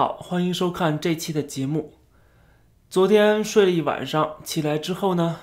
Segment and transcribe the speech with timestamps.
[0.00, 1.92] 好，欢迎收看这期的节目。
[2.88, 5.40] 昨天睡了一晚上，起来之后呢，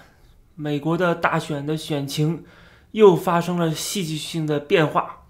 [0.55, 2.43] 美国的大选的选情
[2.89, 5.27] 又发生了戏剧性的变化。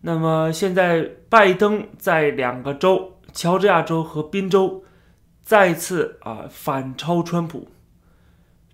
[0.00, 4.82] 那么现在，拜登在两个州——乔治亚州和宾州，
[5.44, 7.68] 再次啊反超川普。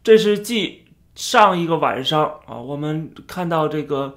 [0.03, 4.17] 这是继上一个晚上啊，我们看到这个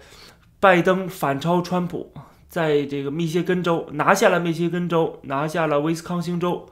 [0.62, 2.14] 拜登反超川普。
[2.52, 6.68] 在这个密歇根州拿下了密歇根州，拿下了威斯康星州，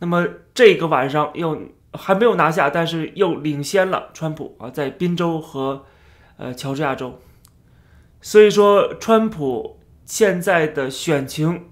[0.00, 1.58] 那么这个晚上又
[1.94, 5.86] 还没有拿下，但是又领先了川普啊，在宾州和
[6.36, 7.18] 呃乔治亚州，
[8.20, 11.70] 所以说川普现在的选情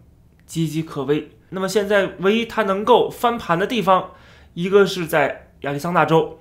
[0.49, 1.33] 岌岌可危。
[1.51, 4.13] 那么现在唯一他能够翻盘的地方，
[4.55, 6.39] 一个是在亚利桑那州。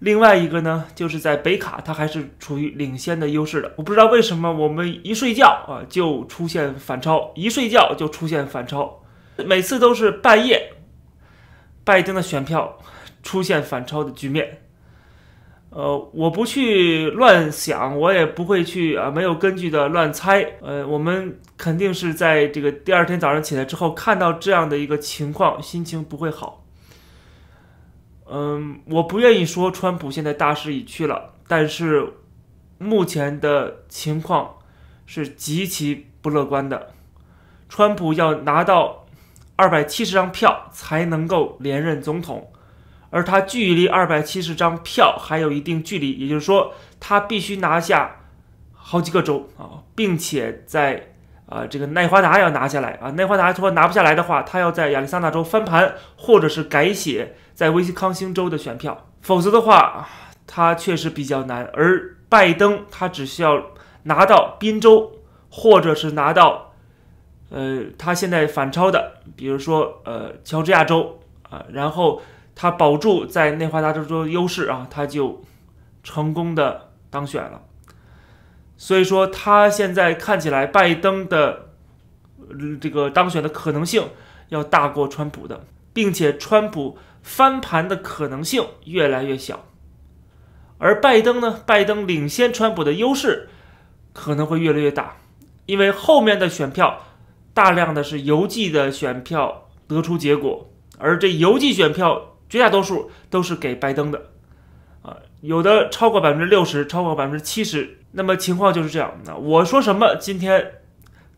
[0.00, 3.72] 另外一个呢，就是在北卡，它还是处于领先的优势的。
[3.76, 9.00] 我不知道为什么我们一睡觉啊就出现反超，一睡觉就出现反超，
[9.46, 10.72] 每次都是半夜，
[11.84, 12.78] 拜登的选票
[13.22, 14.60] 出现反超的局面。
[15.70, 20.44] 呃，我不去乱想，我也不会去啊没有根据的乱猜。
[20.60, 26.63] 呃，我们肯定是在这个第二天早上起来之后看到这样的一个情况，心情不会好。
[28.26, 32.14] 嗯，我不愿意说川普现在大势已去了，但是
[32.78, 34.56] 目前的情况
[35.04, 36.94] 是极其不乐观的。
[37.68, 39.04] 川普要拿到
[39.56, 42.50] 二百七十张票才能够连任总统，
[43.10, 48.16] 而他距离二百七十张票还有一定距离，也就是说，他必须拿下
[48.72, 51.12] 好几个州啊，并且在
[51.46, 57.34] 啊这个内华达要拿下来啊，内华达说拿不下来的话，他要在亚利桑那州翻盘或者是改写。
[57.54, 60.08] 在威斯康星州的选票，否则的话，
[60.44, 61.64] 他确实比较难。
[61.72, 63.62] 而拜登他只需要
[64.02, 65.12] 拿到宾州，
[65.48, 66.72] 或者是拿到，
[67.50, 72.20] 呃，他现在反超的，比如说呃乔治亚州啊，然后
[72.56, 75.40] 他保住在内华达州州优势啊，他就
[76.02, 77.62] 成功的当选了。
[78.76, 81.68] 所以说，他现在看起来拜登的
[82.80, 84.08] 这个当选的可能性
[84.48, 86.98] 要大过川普的，并且川普。
[87.24, 89.64] 翻盘的可能性越来越小，
[90.76, 91.58] 而拜登呢？
[91.64, 93.48] 拜登领先川普的优势
[94.12, 95.16] 可能会越来越大，
[95.64, 97.00] 因为后面的选票
[97.54, 104.20] 大量的是邮寄的选票得出结果，而这邮寄选票绝大多数都是给拜登的，
[105.00, 108.00] 啊，有的超过百分之六十，超过百分之七十。
[108.12, 109.18] 那么情况就是这样。
[109.24, 110.72] 那我说什么，今天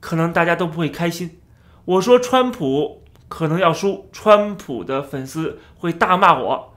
[0.01, 1.39] 可能大家都不会开心。
[1.85, 3.05] 我说川普。
[3.29, 6.75] 可能要输，川普的粉丝会大骂我，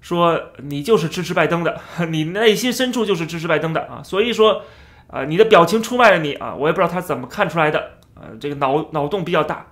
[0.00, 1.78] 说你就是支持拜登的，
[2.08, 4.00] 你内心深处就是支持拜登的啊！
[4.02, 4.62] 所以说，
[5.08, 6.54] 啊，你的表情出卖了你啊！
[6.54, 9.66] 我也不知道他怎么看出来的，啊，这个脑脑洞比较大。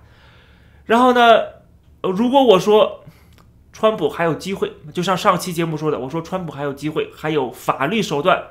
[0.85, 1.41] 然后呢，
[2.01, 3.03] 如果我说
[3.73, 8.43] 川普还有机会，就像上期节目说的，我说川普还有机会，还有法律手段，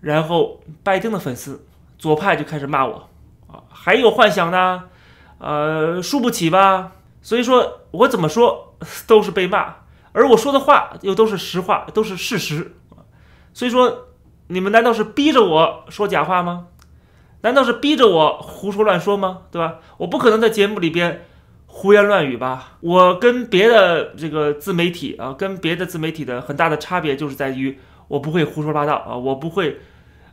[0.00, 1.64] 然后拜登的粉丝
[1.96, 3.08] 左派就开始骂我
[3.46, 4.84] 啊，还有幻想呢。
[5.38, 6.92] 呃，输不起吧？
[7.22, 8.74] 所以说我怎么说
[9.06, 9.74] 都是被骂，
[10.12, 12.74] 而我说的话又都是实话，都是事实。
[13.52, 14.08] 所以说，
[14.48, 16.68] 你们难道是逼着我说假话吗？
[17.42, 19.42] 难道是逼着我胡说乱说吗？
[19.50, 19.78] 对吧？
[19.98, 21.24] 我不可能在节目里边
[21.66, 22.78] 胡言乱语吧？
[22.80, 27.78] 我跟别的这个自媒体啊，跟别的自媒体的很大的差别就是在于，
[28.08, 29.78] 我不会胡说八道啊，我不会，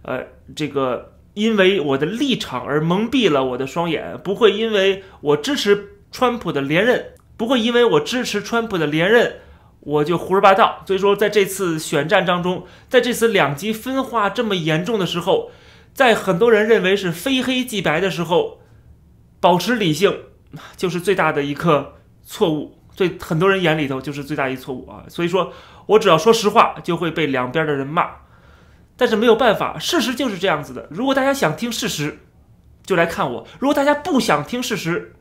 [0.01, 0.23] 呃，
[0.55, 1.11] 这个。
[1.35, 9.41] 因为我的立场而蒙蔽了我的双眼，不会因为我支持川普的连任，不会因为我支持川普的连任，
[9.81, 10.81] 我就胡说八道。
[10.87, 15.51] 所以说，在这次选战当中，在这次两极分化这么严重的时候，
[15.93, 18.61] 在很多人认为是非黑即白的时候，
[19.41, 20.17] 保持理性
[20.77, 22.79] 就是最大的一个错误。
[22.95, 25.03] 最很多人眼里头就是最大一错误啊。
[25.09, 25.51] 所以说
[25.87, 28.09] 我只要说实话，就会被两边的人骂。
[28.97, 30.87] 但是没有办法，事实就是这样子的。
[30.89, 32.19] 如果大家想听事实，
[32.85, 35.13] 就来看我；如果大家不想听事实，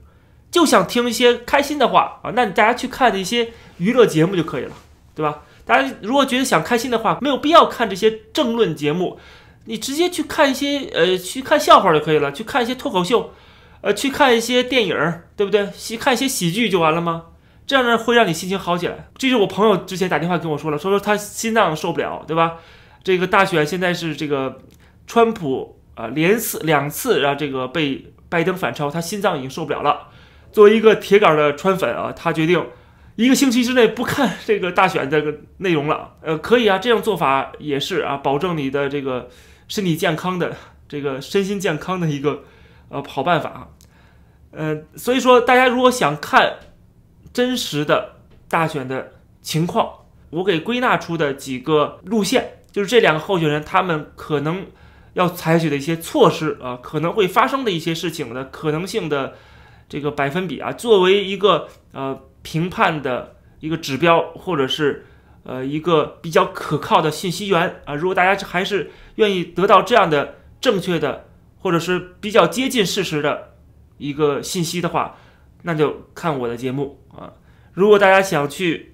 [0.50, 4.72] 就想听一些开心的话啊，那你大家去看一些娱乐节目就可以了，
[5.14, 5.42] 对吧？
[5.64, 9.18] 大家如果觉得想开心的话，没有必要看这些政论节目，
[9.64, 13.32] 你直接去看一些呃，去看笑话就可以了，去看一些脱口秀，
[13.80, 14.94] 呃，去看一些电影，
[15.36, 15.68] 对不对？
[15.74, 17.24] 喜看一些喜剧就完了吗？
[17.66, 19.08] 这样呢会让你心情好起来。
[19.16, 22.58] 这是我朋友之前打电话跟我说了，说说他心脏受不了，对吧？
[23.04, 24.58] 这个大选现在是这个
[25.06, 30.08] 川普啊连次两次让这个被拜登反超，他心脏已经受不了了。
[30.50, 32.66] 作为一个铁杆的川粉啊，他决定
[33.16, 36.14] 一个星期之内不看这个大选这个内容了。
[36.22, 39.28] 呃，可以啊，这样做法也是啊，保证你的这个
[39.68, 40.56] 身体健康的
[40.88, 42.44] 这个身心健康的一个
[42.88, 43.68] 呃好办法啊。
[44.52, 46.54] 呃，所以说大家如果想看
[47.32, 48.16] 真实的
[48.48, 49.12] 大选的
[49.42, 49.90] 情况，
[50.30, 54.66] 我给归纳出的几个路线，就是这两个候选人他们可能
[55.12, 59.34] 要采取的一些措施啊，可能会发生的一些事情的可能性的
[59.88, 65.06] 这个百分比啊，作为一个呃评判的一个指标，或者是
[65.44, 67.94] 呃一个比较可靠的信息源啊。
[67.94, 71.28] 如果大家还是愿意得到这样的正确的，
[71.60, 73.52] 或者是比较接近事实的。
[73.96, 75.16] 一个信息的话，
[75.62, 77.32] 那就看我的节目啊。
[77.74, 78.93] 如果大家想去，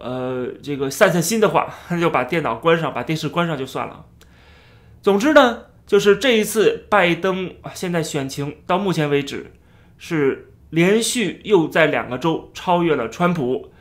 [0.00, 4.04] 呃，这个散散心的话，那 就把电脑关上，把电视关上就算了。
[5.02, 9.52] 总之呢，就是这一次拜登现在选情到目前为止
[9.96, 13.72] 是连续又在两个州超越了川普，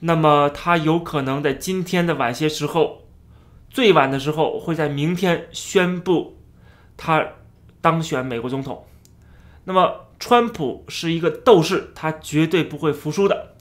[0.00, 3.02] 那么他有可能在今天的晚些时候，
[3.70, 6.38] 最晚的时候会在明天宣布
[6.96, 7.26] 他
[7.80, 8.84] 当选美国总统。
[9.64, 13.54] 那么，川普是一个斗士，他绝对不会服输的，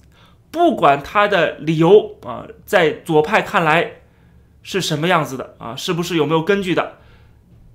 [0.57, 4.01] 不管他的理由啊，在左派看来
[4.63, 6.94] 是什么样子的啊，是不是有没有根据的？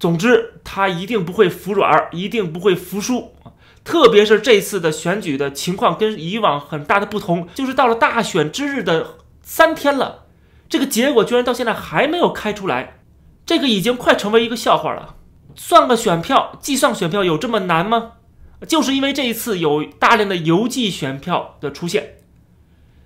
[0.00, 3.36] 总之，他一定不会服软，一定不会服输！
[3.84, 10.24] 特别是这次的选举的情况跟以往很大的不同，就是到了大选之日的三天了，
[10.68, 12.98] 这个结果居然到现在还没有开出来，
[13.46, 15.14] 这个已经快成为一个笑话了。
[15.54, 18.14] 算个选票，计算选票有这么难吗？
[18.66, 22.16] 就是因为这一次有大量的邮寄选票的出现，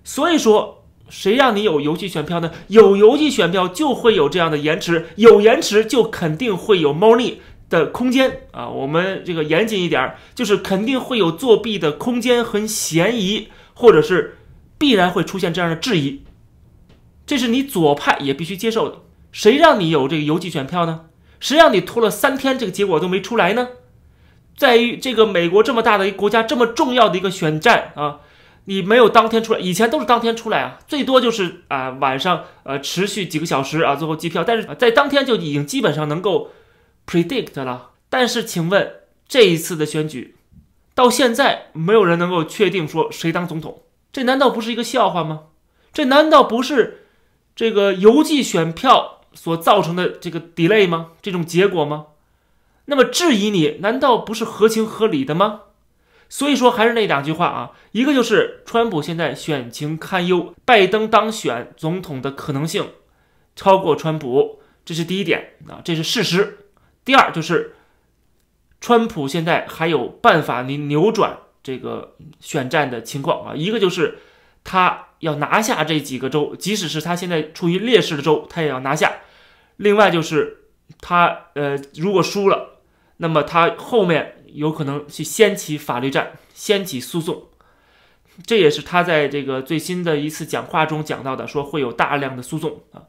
[0.07, 2.53] 所以说谁让你有邮寄选票呢？
[2.69, 8.69] 有邮寄选票就会有这样的延迟，有延迟就肯定会有猫腻的空间啊！
[8.69, 14.39] 我们这个严谨一点，就是肯定会有作弊的空间和嫌疑，或者是
[14.79, 16.23] 必然会出现这样的质疑，
[17.27, 18.99] 这是你左派也必须接受的。
[19.33, 21.07] 谁让你有这个邮寄选票呢？
[21.41, 23.69] 谁让你拖了三天，这个结果都没出来呢？
[24.57, 28.21] 在于这个美国这么大的一个国家，这么重要的一个选战啊，
[28.67, 36.51] 你没有当天出来，以前都是当天出来啊，最多就是啊晚上呃持续几个小时啊，最后计票，但是在当天就已经基本上能够
[37.07, 37.91] predict 了。
[38.09, 38.93] 但是请问
[39.27, 40.37] 这一次的选举，
[40.95, 43.83] 到现在没有人能够确定说谁当总统，
[44.13, 45.45] 这难道不是一个笑话吗？
[45.93, 47.07] 这难道不是
[47.55, 51.13] 这个邮寄选票所造成的这个 delay 吗？
[51.23, 52.07] 这种结果吗？
[52.87, 55.63] 那么质疑你，难道不是合情合理的吗？
[56.29, 62.91] 所以说还是那两句话啊，一个就是川普现在选情堪忧，拜登当选总统的可能性
[63.55, 66.67] 超过川普，这是第一点啊，这是事实。
[67.05, 67.75] 第二就是
[68.81, 74.19] 川普现在还有办法能扭转这个选战的情况啊，一个就是
[74.65, 79.13] 他要拿下这几个州，即使是他现在处于劣势的州，他也要拿下。
[79.77, 80.65] 另外就是
[81.01, 82.73] 他呃，如果输了。
[83.19, 87.49] 那么他后面有可能去掀起法律战，掀起诉讼，
[88.47, 93.05] 这也是他在这个最新的一次讲话中讲到的，说会有大量的诉讼啊。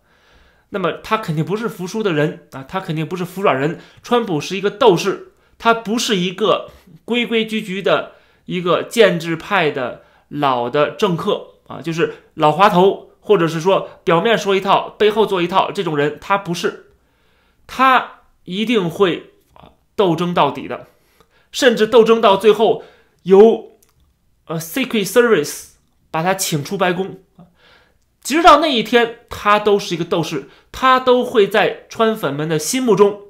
[0.70, 3.80] 那么他肯定不是服输的人啊，他肯定不是服软人。
[4.04, 6.72] 川普是一个斗士，他不是一个
[7.06, 8.14] 规规矩矩的
[8.46, 16.92] 一个建制派的老的政客啊，就是老滑头，或者是说表面说一套，背后做一套这种人，他不是，
[17.66, 19.34] 他一定会。
[19.98, 20.86] 斗争到底的，
[21.58, 22.84] 甚至斗争到最后，
[23.24, 23.72] 由
[24.46, 25.70] 呃 Secret Service
[26.12, 27.18] 把他请出白宫，
[28.22, 33.22] 直到那一天，他都是一个斗士，他都会在川粉们的心目中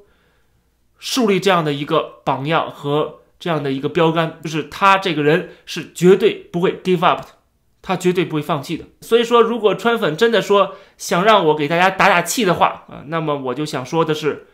[1.00, 7.28] 树立这样的一个榜样和这样的一个标杆，就是他这个人是绝对不会 give up 的，
[7.82, 8.84] 他绝对不会放弃的。
[9.00, 14.48] 所以说，如果川粉真的说想让我给大家打打气的话啊，那么我就想说的是。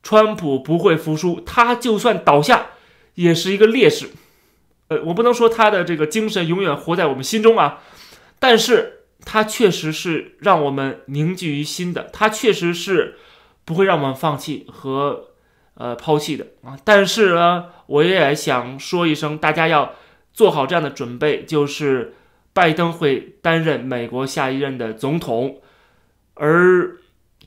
[0.00, 2.68] 川普不会服输，他就算倒下，
[3.18, 4.10] 也是一个烈士。
[4.86, 7.80] 呃，我不能说他的这个精神永远活在我们心中啊，
[8.38, 13.16] 但是他确实是让我们凝聚于心的，他确实是
[13.64, 15.30] 不会让我们放弃和
[15.74, 16.78] 呃抛弃的啊。
[16.84, 19.94] 但是呢，我也想说一声，大家要
[20.32, 22.14] 做好这样的准备，就是
[22.52, 25.60] 拜登会担任美国下一任的总统，
[26.34, 26.98] 而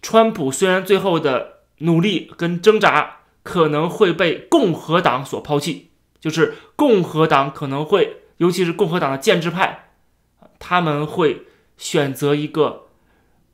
[0.01, 1.61] 川普虽然最后的。
[1.83, 9.93] 努力跟挣扎可能会被共和党所抛弃，就是共和党可能会，尤其是共和党的建制派，
[10.59, 12.89] 他们会选择一个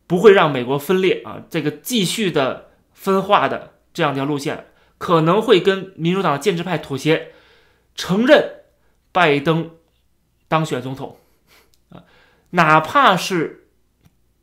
[0.05, 4.67] 不会让美国分裂啊，这个继续的分化的这样一条路线，
[4.97, 7.31] 可能会跟民主党的建制派妥协，
[7.95, 8.63] 承认
[9.13, 9.71] 拜登
[10.49, 11.17] 当选总统
[11.89, 12.03] 啊，
[12.49, 13.69] 哪怕是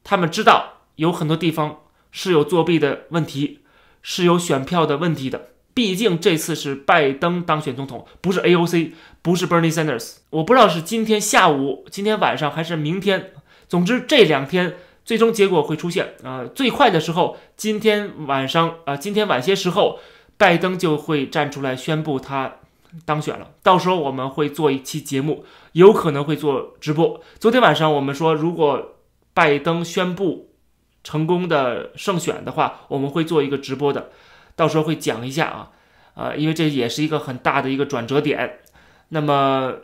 [0.03, 3.61] 他们知道有很多地方是有作弊的问题。
[4.05, 8.93] 是有选票的问题的，毕竟这次是拜登当选总统，不是 AOC，
[9.23, 10.19] 不是 Bernie Sanders。
[10.29, 13.33] 我不知道是今天下午、今天晚上还是明天。
[13.67, 19.99] 总之这两天最终结果会出现啊，最快的时候今天晚上啊，今天晚些时候，
[20.37, 22.57] 拜登就会站出来宣布他
[23.07, 23.53] 当选了。
[23.63, 27.21] 到时候我们会做一期节目，有可能会做直播。
[27.41, 28.97] 昨天晚上我们说，如果
[29.33, 30.51] 拜登宣布
[31.05, 34.11] 成功的胜选的话，我们会做一个直播的。
[34.57, 35.71] 到时候会讲一下啊，
[36.15, 38.61] 啊，因为这也是一个很大的一个转折点。
[39.11, 39.75] 那么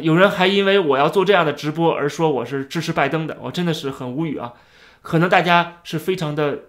[0.00, 4.54] 有人还因为我要做这样的直播而说我是支持拜登的，我真的是很无语啊。
[5.02, 6.60] 可能大家是非常的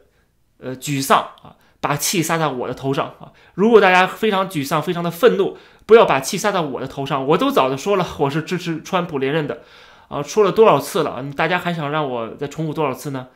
[0.60, 3.32] 呃沮丧啊，把气撒在我的头上啊。
[3.54, 7.26] 如果大家非常沮丧、非常的愤怒，不要把气撒在我的头上。
[7.26, 9.62] 我都早就说了，我是支持川普连任的
[10.10, 11.24] 啊，说了多少次了？
[11.38, 13.28] 大家还想让我再重复多少次呢？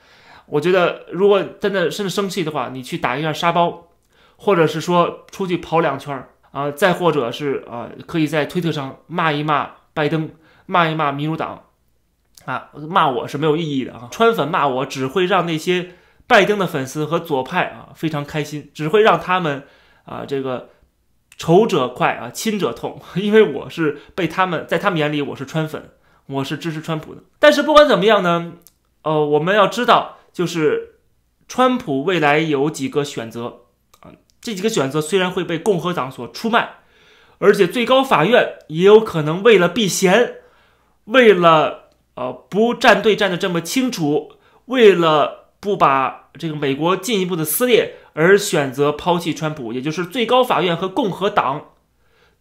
[0.50, 3.86] 我觉得，如果真的甚至生气的话，你去打一下沙包。
[4.41, 10.29] 或者是说出去跑两圈儿啊，再或者是啊，可以在推特上骂一骂拜登，
[10.65, 11.63] 骂一骂民主党，
[12.46, 15.89] 啊，骂我是没有意义的啊，川粉骂我只会让那些
[16.25, 19.65] 拜登的粉丝和左派啊非常开心，只会让他们
[20.06, 20.70] 啊这个
[21.38, 25.89] 仇者快啊亲者痛， 因为我是被他们在他们眼里我是川粉，
[26.27, 27.22] 我是支持川普的。
[27.39, 28.53] 但是不管怎么样呢，
[29.03, 31.00] 呃，我们要知道就是
[31.48, 33.62] 川普未来有几个选择
[34.00, 34.12] 啊。
[34.42, 36.78] 这几个选择虽然会被共和党所出卖，
[37.40, 40.36] 而且最高法院也有可能为了避嫌，
[41.06, 44.34] 为了呃不站队站的这么清楚，
[44.66, 51.72] 为了不把这个美国进一步的撕裂而选择抛弃川普，也就是最高法院和共和党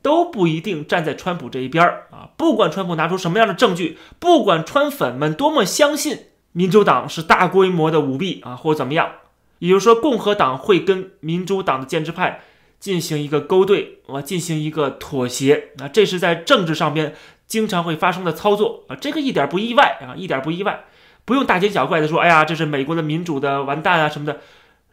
[0.00, 2.30] 都不一定站在川普这一边儿啊。
[2.36, 9.12] 不管川普拿出什么样的证据，不管川粉们多么相信民主党是大规模的舞弊啊，或者怎么样。
[9.58, 12.42] 也就是说，共和党会跟民主党的建制派
[12.78, 17.14] 进行一个勾兑啊，进行一个妥协啊，这是在政治上边
[17.46, 20.84] 经常会发生的操作啊，这个一点不意外啊，一点不意外，
[21.24, 24.40] 不用大惊小怪的说，哎呀，这是美国的民主的完蛋啊什么的。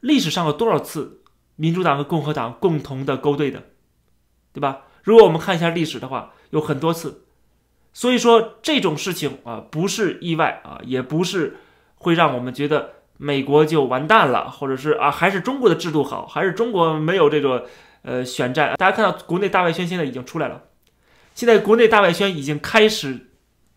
[0.01, 1.21] 历史上有多少次
[1.55, 3.63] 民主党和共和党共同的勾兑的，
[4.51, 4.81] 对吧？
[5.03, 7.24] 如果我们看一下历史的话，有很多次。
[7.95, 11.57] 所以说这种事情啊，不是意外啊，也不是
[11.95, 12.91] 会让我们觉得。
[13.17, 17.65] 美国就完蛋了，或者是啊，还是中国的制度好，还是中国没有这个
[18.01, 18.75] 呃选战？
[18.75, 20.63] 大家看到国内大外宣现在已经出来了，
[21.33, 23.29] 现在国内大外宣已经开始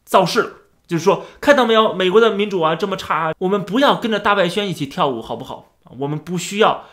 [0.05, 0.51] 造势了，
[0.89, 5.77] 就是说看到没有，美国的民主啊这么差，我们不要跟着大外宣一起跳舞，好不好？
[5.97, 6.87] 我们不需要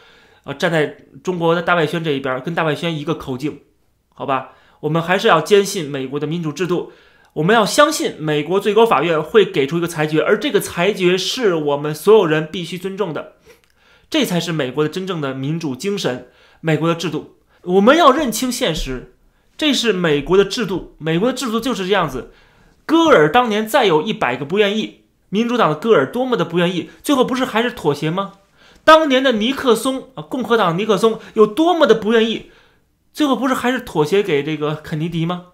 [0.43, 3.61] 啊站在中国的大外宣这一边，跟大外宣一个口径，
[4.13, 4.51] 好吧？
[4.81, 6.91] 我们还是要坚信美国的民主制度。
[7.35, 13.33] 我们要相信美国最高法院会给出一个裁决，而这个裁决是我们所有人必须尊重的，
[14.09, 16.29] 这才是美国的真正的民主精神，
[16.61, 17.35] 美国的制度。
[17.63, 19.17] 我们要认清现实，
[19.57, 22.31] 这是美国的制度，美国的制度就是这样子。
[22.85, 28.35] 戈尔当年再有一百个不愿意，民主党的戈尔多么的不愿意，最后不是还是妥协吗？
[28.85, 32.49] 当年的尼克松啊，共和党尼克松有多么的不愿意，
[33.11, 35.47] 最后不是还是妥协给这个肯尼迪吗？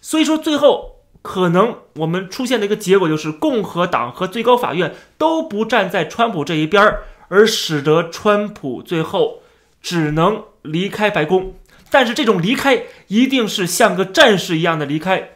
[0.00, 0.92] 所以说最后。
[1.26, 9.40] 可能我们出现的一个结果就是，共和党和最高法院都不站在川普这一边儿，而使得川普最后
[9.82, 11.56] 只能离开白宫。
[11.90, 15.30] 但是这种离开一定是像个战士一样的离开，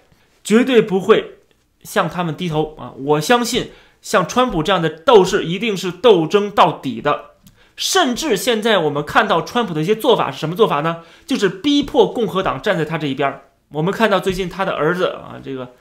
[0.45, 1.39] 绝对不会
[1.83, 2.93] 向他们低头啊！
[2.97, 7.33] 我相信像川普这样的斗士一定是斗争到底的。
[7.75, 10.99] 甚至现在我们看到川普的一些做法是什么做法呢？
[11.27, 13.50] 就是逼迫共和党站在他这一边儿。
[13.73, 15.73] 我们看到最近他的儿子啊，这个。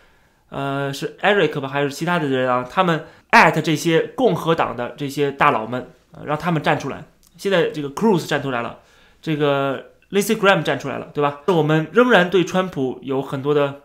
[0.52, 2.68] 呃，是 Eric 吧，还是其他的人啊？
[2.68, 7.06] 他们 at 这些共和党的这些大佬们啊，让他们站出来。
[7.38, 8.80] 现在这个 Cruz 站出来了，
[9.22, 11.42] 这个 Lindsey Graham 站出来了，对吧？
[11.50, 13.82] 我们仍然对川普有很多的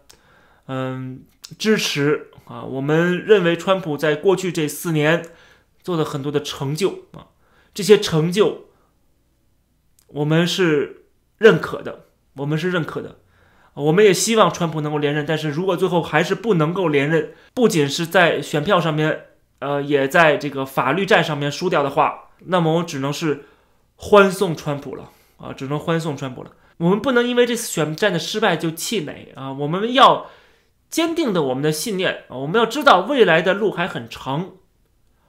[0.69, 1.23] 嗯
[1.59, 2.63] 支持啊。
[2.63, 5.23] 我们认为川普在过去这四年
[5.83, 7.29] 做了很多的成就啊，
[7.75, 8.69] 这些成就
[10.07, 11.05] 我们是
[11.37, 12.07] 认可的，
[12.37, 13.19] 我们是认可的。
[13.75, 19.27] 我们也希望川普能够连任，但是如果最后还是不能够连任，不仅是在选票上面，
[19.59, 23.47] 呃，也在这个法律战上面输掉的话，那么我只能是
[23.97, 26.53] 欢送川普了啊，只能欢送川普了。
[26.77, 30.27] 我们不能因为这次选战的失败就气馁啊，我们要
[30.89, 34.53] 坚定的我们的信念啊，我们要知道未来的路还很长，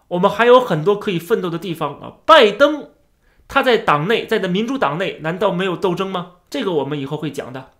[0.09, 2.13] 我们还有很多可以奋斗的地方啊。
[2.25, 2.89] 拜登
[3.47, 6.33] 他在党内，在的民主党内难道没有斗争吗？
[6.49, 7.71] 这个我们以后会讲的。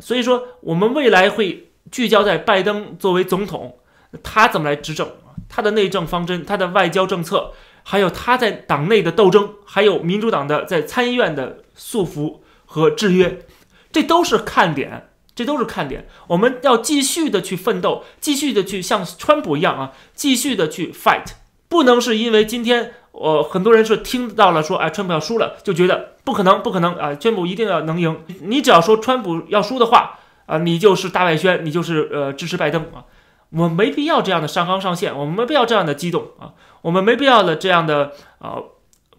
[0.00, 3.78] 所以说，我们未来会聚焦在拜登作为总统，
[4.22, 5.08] 他怎么来执政，
[5.48, 7.52] 他的内政方针，他的外交政策，
[7.82, 13.46] 还有他在党内的斗争，还有民主党的在参议院的束缚和制约，
[13.92, 16.08] 这都是看点，这都是看点。
[16.26, 21.26] 我们要继续的去奋斗，继续的去像川普一样啊，继续的去 fight，
[21.68, 22.92] 不能是因为今天。
[23.18, 28.14] 我很多人是听到了说，哎，川普要输了，就觉得不可能，不可能啊，川普一定要能赢。
[28.42, 33.04] 你只要说川普要输的话啊，你就是大外宣，你就是呃支持拜登啊。
[33.50, 38.58] 我没必要这样的上纲上线，我们没必要这样的激动啊，我们没必要的这样的啊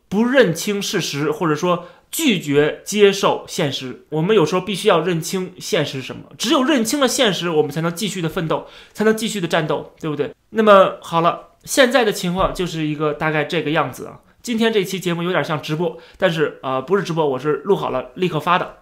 [0.07, 4.05] 不认清事实，或者说拒绝接受现实。
[4.09, 10.31] 我们有时候必须要认清现实什么，只有认清了现实，我们才能继续的奋斗，才能继续的战斗，对不对？
[10.51, 11.46] 那么好了。
[11.63, 14.19] 现在的情况就是一个大概这个样子啊。
[14.41, 18.77] 今天这期节目有点像直播，但是呃不是直播，我是录好了立刻发的。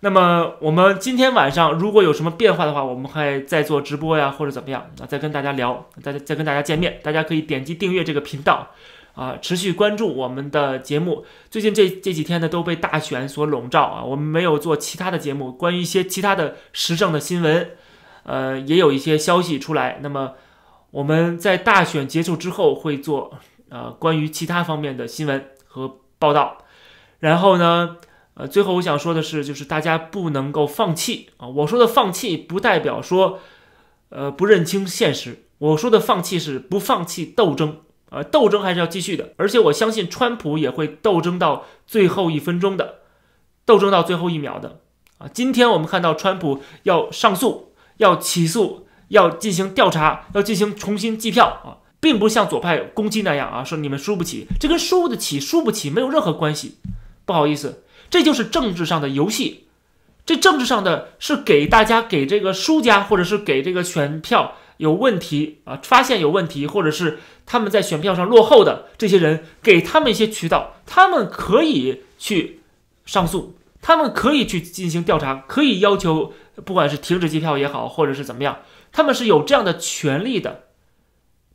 [0.00, 7.00] 那么我们今天晚上如果有什么变化的话，我们还再做直播呀，或者怎么样啊，再跟大家聊，大家再跟大家见面。
[7.02, 8.68] 大家可以点击订阅这个频道
[9.14, 11.24] 啊，持续关注我们的节目。
[11.48, 17.70] 最近这这几天呢都被大选所笼罩啊，我们没有做其他的节目，关于一些其他的时政的新闻，
[18.24, 20.00] 呃也有一些消息出来。
[20.02, 20.32] 那么。
[20.96, 23.34] 我们在大选结束之后会做
[23.68, 26.56] 呃关于其他方面的新闻和报道，
[27.18, 27.98] 然后呢，
[28.32, 31.46] 呃，最后我想说的是，就是大家不能够放弃啊！
[31.48, 33.40] 我说的放弃不代表说，
[34.08, 35.44] 呃，不认清现实。
[35.58, 39.34] 我说的放弃是不放弃斗争啊，斗争还是要继续的。
[39.36, 43.00] 而且我相信川普也会斗争到最后一分钟的，
[43.66, 44.80] 斗争到最后一秒的
[45.18, 45.28] 啊！
[45.30, 48.85] 今天我们看到川普要上诉，要起诉。
[49.08, 56.76] 要进行调查，要进行重新计票啊，并不像左派攻击那样啊，说你们输不起，这跟输得起输不起没有任何关系。
[57.24, 59.66] 不好意思，这就是政治上的游戏，
[60.24, 72.60] 这政治上的是给大家给这个输家，或者是给这个选票有问题啊，发现有问题，或者是他们在选票上落后的这些人，给他们一些渠道，他们可以去
[73.04, 76.32] 上诉，他们可以去进行调查，可以要求
[76.64, 78.58] 不管是停止计票也好，或者是怎么样。
[78.96, 80.68] 他们是有这样的权利的，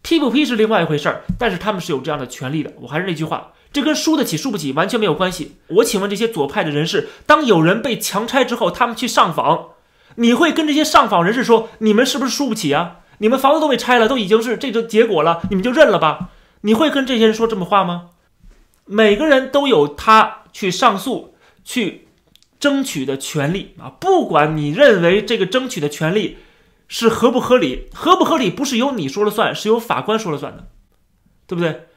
[0.04, 2.72] 批不批是另外一回事儿，但是他们是有这样的权利的。
[2.82, 5.56] 我还是那句话，这跟输得起输不起完全没有关系。
[5.70, 9.70] 我请问这些左派的人士，当有人被强拆之后，他们去上访，
[10.18, 12.98] 你会跟这些上访人士说，你们是不是输不起啊？
[13.18, 16.30] 你们房子都被拆了，都已经是这个结果了，你们就认了吧？
[16.62, 18.10] 你会跟这些人说这么话吗？
[18.86, 22.08] 每个人都有他去上诉、去
[22.60, 26.38] 争取的权利啊，不管你认为这个争取的权利。
[26.94, 27.88] 是合不合理？
[27.94, 30.68] 合不合理不是由你说了算，是由法官说了算的，
[31.48, 31.88] 对不对？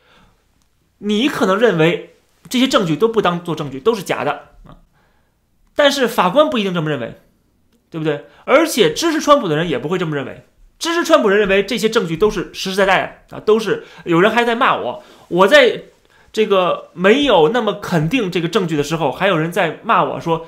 [0.99, 2.15] 你可能认为
[2.49, 4.79] 这些证据都不当做证据，都是假的啊，
[5.75, 7.21] 但是法官不一定这么认为，
[7.91, 8.27] 对不对？
[8.45, 10.47] 而且支持川普的人也不会这么认为，
[10.79, 15.83] 支持川普人认为这些证据都是实实在在的啊，都是有人还在骂我，我在
[16.33, 20.47] 这个没有那么肯定这个证据的时候，还有人在骂我说，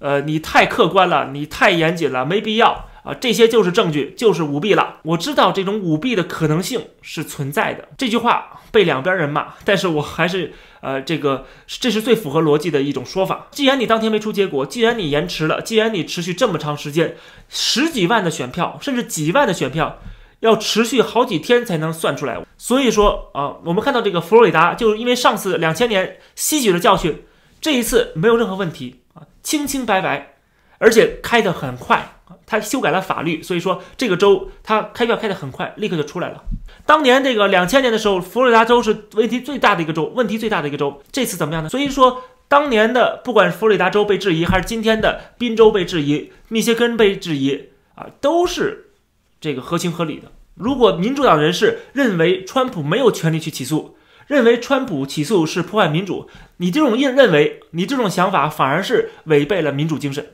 [0.00, 2.84] 呃，你太客观了，你太严谨了，没必要。
[3.08, 4.96] 啊，这些就是证据，就是舞弊了。
[5.02, 7.88] 我知道这种舞弊的可能性是存在的。
[7.96, 13.46] 这句话被两边人骂，但是我还是呃，这个这是最符合逻辑的一种说法。
[13.50, 17.16] 既然你当天没出结果，既然你延迟了，既然你持续这么长时间，
[17.48, 19.98] 十几万的选票，甚至几万的选票，
[20.40, 22.38] 要持续好几天才能算出来。
[22.58, 27.22] 所以说啊，我们看到这个佛罗里达，就是因为上次两千年吸取了教训，
[27.58, 30.34] 这一次没有任何问题啊，清清白白，
[30.76, 32.16] 而且开得很快。
[32.48, 36.42] 他修改了法律，所以说这个州他开票开得很快，立刻就出来了。
[36.86, 41.02] 当年这个两千年的时候，佛罗里达州是问题最大的一个州，问题最大的一个州。
[41.12, 41.68] 这次怎么样呢？
[41.68, 48.92] 所以说当年的不管是佛罗里达州被质疑，还是今天的宾州被质疑，密歇根被质疑啊，都是
[49.38, 50.32] 这个合情合理的。
[50.54, 60.26] 如果民主党人士认为川普没有权利去起诉，认为川普起诉是破坏民主，你这种认认为你这种想法反而是违背了民主精神。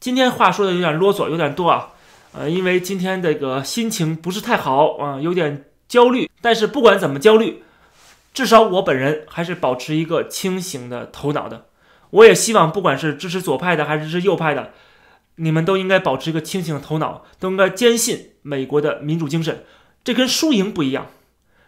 [0.00, 1.90] 今天话说的有点啰嗦，有点多啊，
[2.32, 6.30] 呃，因为今天这个心情不是太好啊，有点焦虑。
[6.40, 7.62] 但是不管怎么焦虑，
[8.32, 11.66] 至少我本人还是保持一个清醒的头脑的。
[12.08, 14.70] 我也希望，不管是支持左派的还是支持右派的，
[15.34, 19.64] 你们都应该保持一个清醒的头脑，都应该坚信美国的民主精神。
[20.02, 21.08] 这跟输赢不一样，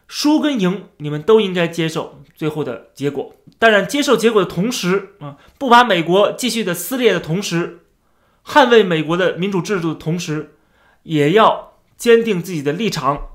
[0.09, 3.37] 输跟赢，你们都应该接受最后的结果。
[3.59, 7.81] 当然，接受结果的同时啊，不把美国继续的撕裂的同时。
[8.47, 10.57] 捍卫美国的民主制度的同时，
[11.05, 13.29] 也要坚定自己的立场，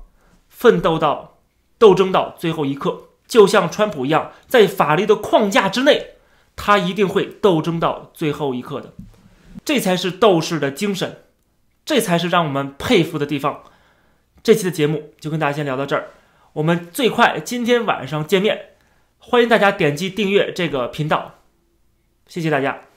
[0.48, 1.38] 奋斗到
[1.78, 3.04] 斗争到最后一刻。
[3.26, 6.14] 就像川普一样，在法律的框架之内，
[6.56, 8.94] 他一定会斗争到最后一刻的。
[9.64, 11.24] 这才是斗士的精神，
[11.84, 13.62] 这才是让我们佩服的地方。
[14.42, 16.08] 这期的节目就跟大家先聊到这儿，
[16.54, 18.70] 我们最快今天晚上见面。
[19.18, 21.34] 欢迎大家点击订阅这个频道，
[22.26, 22.87] 谢谢大家。